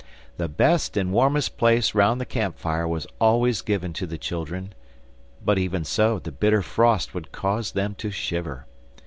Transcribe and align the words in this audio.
The 0.37 0.47
best 0.49 0.97
and 0.97 1.11
warmest 1.13 1.57
place 1.59 1.93
round 1.93 2.19
the 2.19 2.25
camp 2.25 2.57
fire 2.57 2.87
was 2.87 3.05
always 3.19 3.61
given 3.61 3.93
to 3.93 4.07
the 4.07 4.17
children, 4.17 4.73
but 5.45 5.59
even 5.59 5.83
so 5.83 6.17
the 6.17 6.31
bitter 6.31 6.63
frost 6.63 7.13
would 7.13 7.31
cause 7.31 7.73
them 7.73 7.93
to 7.99 8.09
shiver. 8.09 8.65